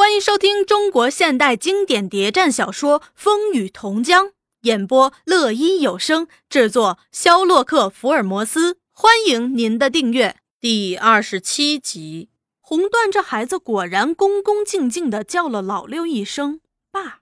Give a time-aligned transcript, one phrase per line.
[0.00, 4.28] 欢迎收听中国现代经典谍战小说《风雨同江》，
[4.62, 8.78] 演播乐一有声，制作肖洛克·福尔摩斯。
[8.92, 10.38] 欢迎您的订阅。
[10.58, 12.30] 第二十七集，
[12.62, 17.20] 红段这孩子果然恭恭敬敬地叫了老六一声“爸”，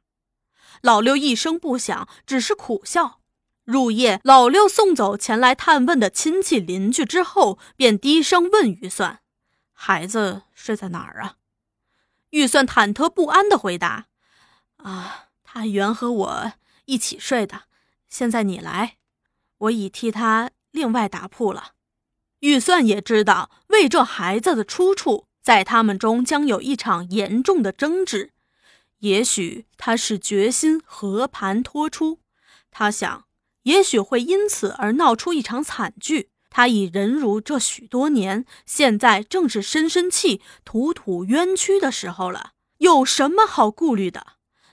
[0.80, 3.18] 老六一声不响，只是苦笑。
[3.64, 9.18] 入夜，老六送走前来探问的亲戚邻居之后，便低声问于算
[9.74, 11.34] ：“孩子睡在哪儿啊？”
[12.30, 14.06] 预算忐忑不安的回答
[14.78, 16.52] ：“啊，他原和我
[16.84, 17.62] 一起睡的，
[18.09, 18.96] 现在你来，
[19.59, 21.72] 我已替他另外打铺了。”
[22.41, 28.33] 预算也知道，为这孩子的出处，在他们中将有一场严重的争执。
[28.98, 32.20] 也许他是决心和盘托出，
[32.70, 33.24] 他想，
[33.62, 36.30] 也许会因此而闹出一场惨剧。
[36.51, 44.27] 他已忍辱这许多年，现在正是深深气、吐吐冤屈的时候了，有什么好顾虑的？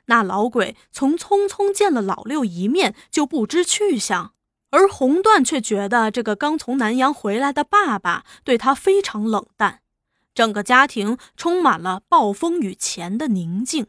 [0.06, 4.34] 那老鬼从匆匆见了老六一面就不知去向，
[4.70, 9.82] 而红段却觉得这个刚从南阳回来的爸爸对他非常冷淡，
[10.34, 13.88] 整个家庭充满了暴风雨前的宁静。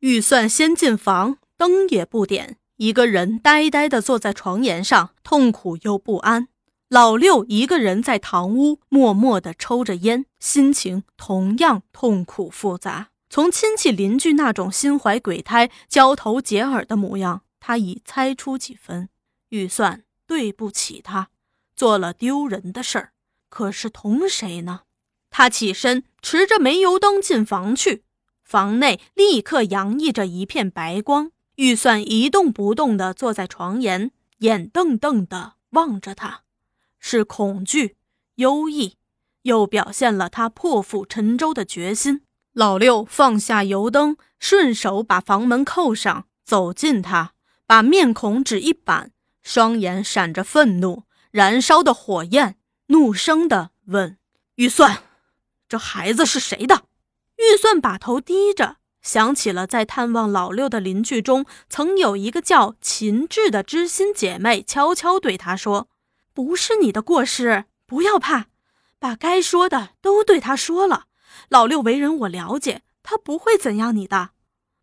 [0.00, 6.48] 预算先进房，灯也不点，一个人呆呆地坐在床沿上，痛苦又不安。
[6.94, 13.08] 老六一个人在堂屋默默地抽着烟，心情同样痛苦复杂。
[13.28, 19.08] 从亲戚邻居那种心怀鬼胎、交头接耳的模样，他已猜出几分。
[19.48, 21.30] 预算对不起他，
[21.74, 23.12] 做了丢人的事儿。
[23.50, 24.82] 可是同谁呢？
[25.30, 28.04] 他起身，持着煤油灯进房去。
[28.44, 31.32] 房内立刻洋溢着一片白光。
[31.56, 36.43] 预算一动不动地坐在床沿，眼瞪瞪地望着他。
[37.06, 37.96] 是恐惧、
[38.36, 38.92] 忧郁，
[39.42, 42.22] 又表现了他破釜沉舟的决心。
[42.54, 47.34] 老六放下油灯，顺手把房门扣上，走近他，
[47.66, 49.10] 把面孔只一板，
[49.42, 52.56] 双眼闪着愤怒，燃烧的火焰，
[52.86, 54.16] 怒声的问
[54.56, 55.02] ：“预算，
[55.68, 56.84] 这孩子是谁的？”
[57.36, 65.88] 预算把头低着，想起了在探望老六的邻居中，曾有一个叫秦志的知心姐妹，悄悄对他说。
[66.34, 68.46] 不是你的过失，不要怕，
[68.98, 71.04] 把该说的都对他说了。
[71.48, 74.30] 老六为人我了解，他不会怎样你的。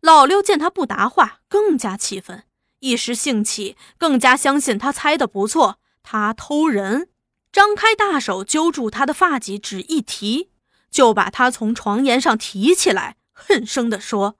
[0.00, 2.44] 老六见他不答话，更加气愤，
[2.80, 7.10] 一时兴起，更加相信他猜的不错，他偷人。
[7.52, 10.50] 张开大手揪住他的发髻，只一提，
[10.90, 14.38] 就把他从床沿上提起来，恨声地说：“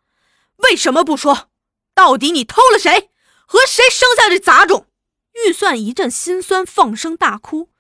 [0.65, 1.51] 为什么不说？
[1.95, 3.11] 到底你偷了谁？
[3.47, 4.87] 和谁生下这杂种？”
[5.33, 7.71] 预算一阵心酸，放声大哭：“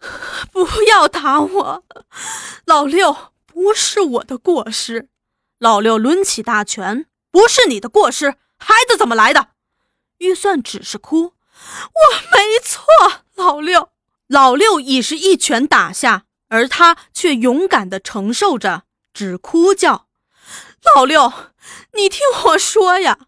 [0.52, 1.84] 不要打我，
[2.64, 5.08] 老六，不是我的过失。”
[5.58, 9.48] 老六抡起大拳：“不是你的过失，孩子怎么来的？”
[10.18, 11.34] 预算只是哭
[11.92, 12.00] ：“我
[12.36, 12.84] 没错，
[13.34, 13.90] 老六。”
[14.28, 20.06] 老六已是一拳打下，而他却勇敢地承受着，只哭叫
[20.94, 21.32] ：“老六，
[21.94, 23.18] 你听我说呀。”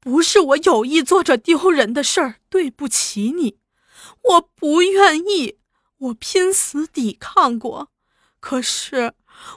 [0.00, 3.58] 不是我有意做这丢人的事儿，对不起你，
[4.22, 5.58] 我不愿意，
[5.98, 7.90] 我拼死抵抗过，
[8.40, 9.12] 可是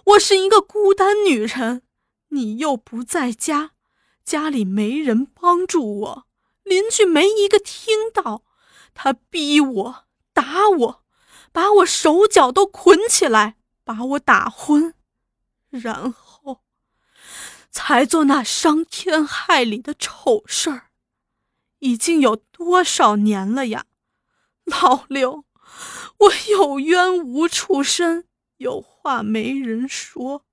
[0.05, 1.83] 我是一个孤单女人，
[2.29, 3.71] 你又不在家，
[4.25, 6.25] 家里没人帮助我，
[6.63, 8.43] 邻居没一个听到，
[8.93, 11.03] 他逼我打我，
[11.53, 13.55] 把我手脚都捆起来，
[13.85, 14.93] 把我打昏，
[15.69, 16.22] 然后。
[17.73, 20.91] 才做那伤天害理的丑事儿，
[21.79, 23.85] 已经有多少年了呀，
[24.65, 25.43] 老六，
[26.19, 28.25] 我有冤无处伸，
[28.57, 30.45] 有话没人说，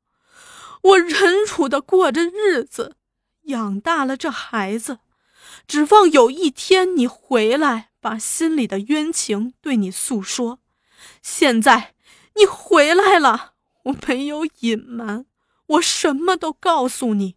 [0.82, 2.96] 我忍辱的过着日子，
[3.42, 5.00] 养大了这孩子，
[5.68, 10.58] 指望有一天你回来，把心里的冤情对你诉说。
[11.22, 11.94] 现在
[12.36, 13.52] 你回来了，
[13.84, 15.26] 我没有隐瞒。
[15.70, 17.36] 我什么都告诉你，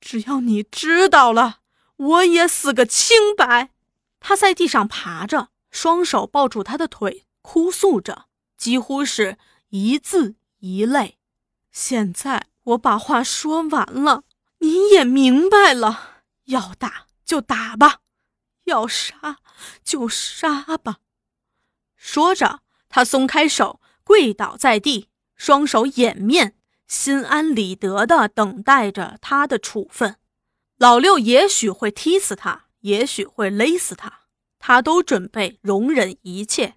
[0.00, 1.60] 只要你知道了，
[1.96, 3.72] 我也死个清白。
[4.18, 8.26] 他在地上爬着，双手抱住他的腿，哭诉着，
[8.56, 9.36] 几乎是
[9.68, 11.18] 一字一泪。
[11.70, 14.24] 现在我把话说完了，
[14.58, 18.00] 你也明白了，要打就打吧，
[18.64, 19.38] 要杀
[19.84, 20.98] 就杀吧。
[21.94, 26.55] 说着，他松开手，跪倒在地，双手掩面。
[26.86, 30.16] 心安理得地等待着他的处分。
[30.76, 34.20] 老六也许会踢死他，也许会勒死他，
[34.58, 36.76] 他都准备容忍一切。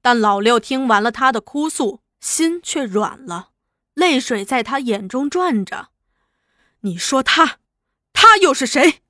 [0.00, 3.50] 但老六听完了他的哭诉，心却软了，
[3.94, 5.88] 泪水在他眼中转着。
[6.80, 7.58] 你说他，
[8.12, 9.02] 他又是谁？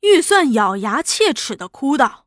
[0.00, 2.26] 玉算咬牙切齿的哭道：“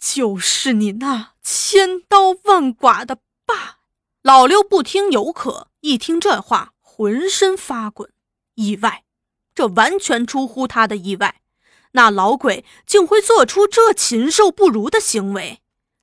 [0.00, 3.80] 就是你那千刀万剐的爸！”
[4.22, 8.08] 老六不听有可，一听这话，浑身发滚，
[8.54, 9.02] 意外，
[9.52, 11.40] 这完全出乎他的意外。
[11.90, 15.60] 那老鬼竟会做出这禽兽不如的行为。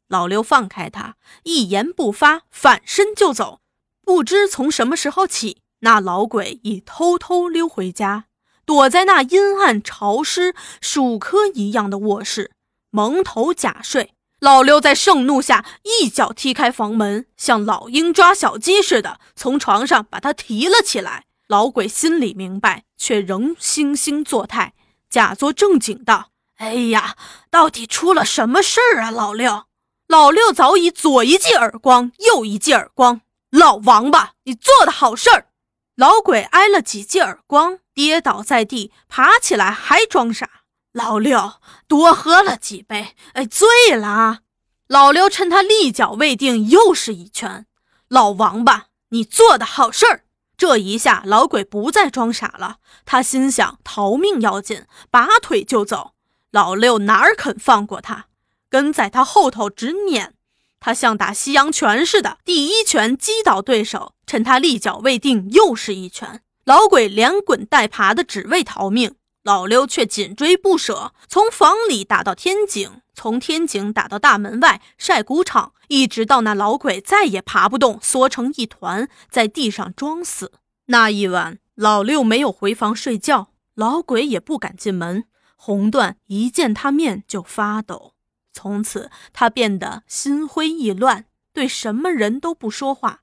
[0.10, 3.62] 老六放开他，一言不发，反身就走。
[4.04, 8.26] 不知从什么时候起，那老鬼已偷偷溜回家，
[8.66, 12.52] 躲在那阴暗潮湿、鼠科一样的卧室，
[12.90, 14.14] 蒙头假睡。
[14.40, 21.26] 老六在盛怒下，一脚踢开房门，像老鹰抓小鸡似的，从床上把他提了起来。
[21.48, 24.74] 老鬼心里明白，却仍惺惺作态，
[25.10, 27.16] 假作正经道：“哎呀，
[27.50, 29.66] 到底出了什么事儿啊，老六？”
[30.08, 33.22] 老六早已左一记耳光，右一记耳光。
[33.52, 35.48] 老王八，你做的好事儿！
[35.96, 40.59] 老鬼挨了几记耳光，跌倒在地，爬起来还装傻。
[40.92, 41.54] 老六
[41.88, 44.40] 多喝了几杯，哎，醉了啊！
[44.88, 47.68] 老六趁他立脚未定，又是一拳。
[48.08, 50.24] 老王八，你做的好事儿！
[50.58, 56.14] 这一下，老鬼不再装傻了，他心想逃命要紧，拔腿就走。
[56.52, 58.26] 老六哪儿肯放过他，
[58.68, 60.34] 跟在他后头直撵。
[60.80, 66.42] 他像打西洋拳似的，第一拳击倒对手，趁他立脚未定，又是一拳。
[66.66, 69.16] 老鬼连滚带爬的，只为逃命。
[69.44, 80.52] 老六却紧追不舍，从房里打到天井，从天井打到大门外晒谷场，一直到那老鬼再也爬不动，缩成一团，在地上装死。
[80.88, 85.24] 那一晚，老六没有回房睡觉，老鬼也不敢进门。
[85.56, 88.14] 红缎一见他面就发抖。
[88.52, 93.22] 从此，他变得心灰意乱，对什么人都不说话，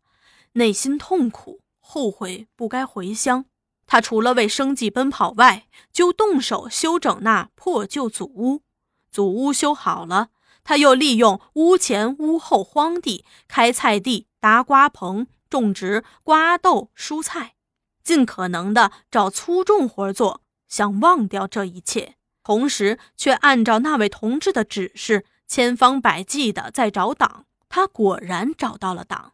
[0.53, 3.45] 内心痛苦，后悔不该回乡。
[3.87, 8.63] 他除了为生计奔跑外，就动手修整那破旧祖屋。
[9.11, 10.29] 祖屋修好了，
[10.65, 17.55] 他又利用屋前屋后荒地开菜地、搭瓜棚，种植瓜豆蔬菜，
[18.03, 22.17] 尽可能的找粗重活做，想忘掉这一切。
[22.43, 27.47] 同时，却按照那位同志的指示，千方百计地在找党。
[27.69, 29.33] 他果然找到了党。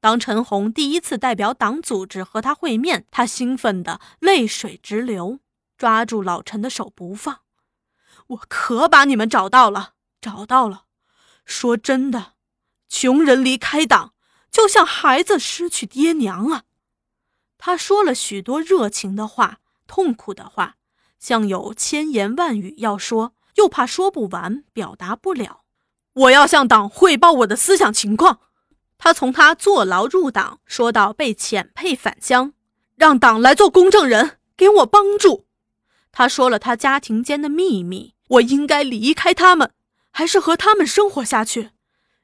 [0.00, 5.40] 当陈红第一次代表党组织和他会面，他兴奋得泪水直流，
[5.76, 7.40] 抓住老陈的手不放。
[8.28, 10.84] 我可把你们找到了，找到了。
[11.44, 12.34] 说真的，
[12.88, 14.14] 穷人离开党，
[14.50, 16.64] 就像孩子失去爹娘啊。
[17.56, 20.76] 他说了许多热情的话，痛苦的话。
[21.18, 25.62] 像有千言万语要说，又怕说不完，表达不了。
[26.12, 28.38] 我要向党汇报我的思想情况。
[28.98, 32.52] 他从他坐牢入党，说到被遣配返乡，
[32.96, 35.46] 让党来做公证人，给我帮助。
[36.10, 39.72] 他说了他家庭间的秘密，我应该离开他们，
[40.10, 41.70] 还是和他们生活下去？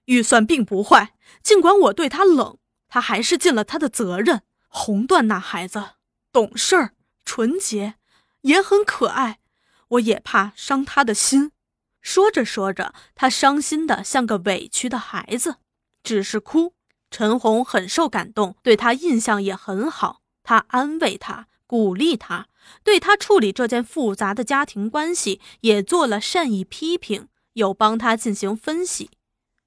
[0.06, 4.42] 预算并不坏，尽管我对他冷，他还是尽了他的责任。
[4.68, 5.82] 红缎那孩子
[6.32, 6.90] 懂事儿，
[7.24, 7.94] 纯洁。
[8.40, 9.38] 也很可爱，
[9.88, 11.52] 我也怕伤他的心。
[12.02, 15.56] 说着说着，他伤心的像个委屈的孩子，
[16.04, 16.74] 只是哭。
[17.10, 20.20] 陈红很受感动，对他印象也很好。
[20.44, 22.46] 他安慰他，鼓励他，
[22.84, 29.10] 对他处理这件复杂的家庭关系也做了善意批评，又帮他进行分析。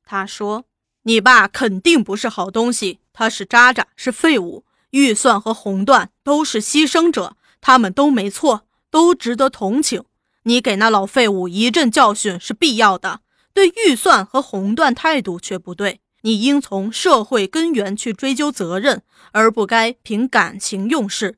[0.05, 0.65] 他说
[1.03, 4.63] ：“你爸肯定不是好东西，他是渣渣，是废物。
[4.91, 10.05] 预算和红缎都是牺牲者，他们都没错。”都值得同情。
[10.43, 13.19] 你给那老废物一阵教训是必要的，
[13.53, 15.99] 对预算和红缎态度却不对。
[16.21, 21.37] 你应从社会根源去追究责任，而不该凭感情用事。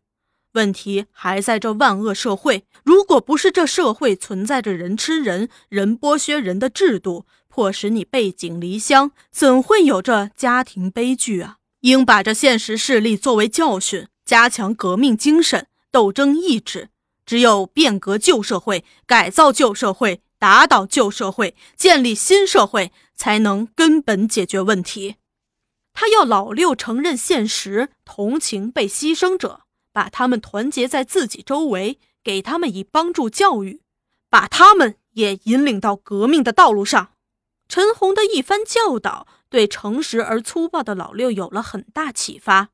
[0.54, 2.66] 问题还在这万恶社会。
[2.84, 11.58] 如果不是这社会存在着人吃人、人剥削人的制度，迫使你背井离乡，怎会有这家庭悲剧啊？
[11.82, 16.90] 应把这现实事例作为教训，加强革命精神、斗争意志。
[17.26, 25.18] 只有变革旧社会，改造旧社会，打倒旧社会，建立新社会，才能根本解决问题。
[25.94, 33.82] 他要老六承认现实，同情被牺牲者，把他们团结在自己周围，给他们以帮助教育，
[34.30, 37.12] 把他们也引领到革命的道路上。
[37.68, 42.70] 陈红的一番教导，对诚实而粗暴的老六有了很大启发，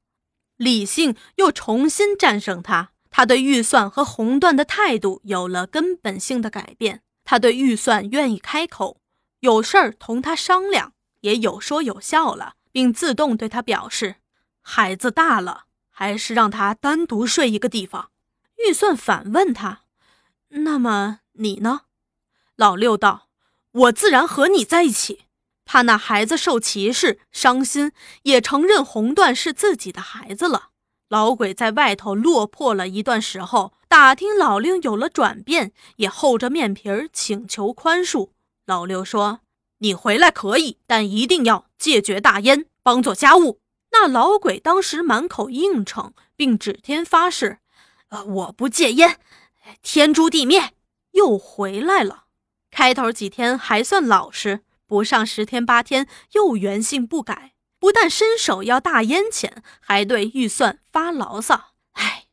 [0.58, 2.92] 理性又重新战胜他。
[3.10, 7.02] 他对预算和红缎的态度有了根本性的改变。
[7.26, 9.02] 他对预算愿意开口，
[9.42, 14.16] 有事儿同他商量，也有说有笑了，并自动对他表示：
[14.62, 18.12] 孩子大了，还是让他单独睡一个地方。
[18.66, 19.82] 预算反问他
[20.50, 21.82] ：“那么你呢？”
[22.56, 23.28] 老六道
[23.74, 25.24] ：“我自然和你在一起。”
[25.66, 27.92] 怕那孩子受歧视伤心，
[28.22, 30.70] 也承认红缎是自己的孩子了。
[31.08, 38.30] 老鬼在外头落魄了一段时候，打听老六有了转变，也厚着面皮儿请求宽恕。
[38.66, 39.42] 老六说
[39.80, 43.60] ：“你回来可以，但一定要戒绝大烟，帮做家务。”
[43.94, 47.60] 那老鬼当时满口应承，并指天发誓
[48.10, 49.20] ：“呃，我不戒烟，
[49.82, 50.72] 天诛地灭。”
[51.14, 52.26] 又回来了。
[52.70, 54.62] 开头几天还算老实。
[54.88, 57.55] 不上十天八天，又原性不改，
[57.86, 61.74] 不但伸手要大烟钱，还对预算发牢骚。
[61.92, 62.26] 哎，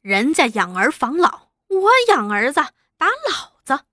[0.00, 2.60] 人家养儿防老，我养儿子
[2.98, 3.84] 打老子。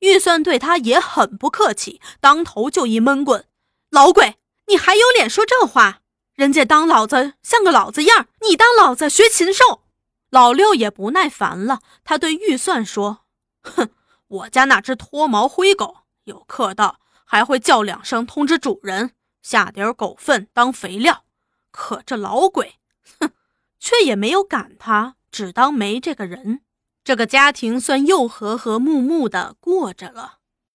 [0.00, 3.46] 预算对他也很不客气，当头就一闷棍。
[3.90, 6.00] 老鬼，你还有脸说这话？
[6.34, 9.84] 人家当老子像个老子样，你当老子学禽兽。
[10.30, 13.20] 老六也不耐烦了，他对预算说
[13.62, 13.90] ：“哼，
[14.26, 16.98] 我家那只脱毛灰狗有客到。”
[17.30, 21.24] 还会叫两声通知主人下点狗粪当肥料，
[21.70, 22.78] 可这老鬼，
[23.20, 23.30] 哼，
[23.78, 26.62] 却也没有赶他，只当没这个人。
[27.04, 30.37] 这个家庭算又和和睦睦的过着了。